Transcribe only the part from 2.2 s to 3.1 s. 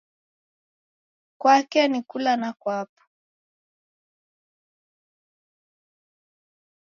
na kwapo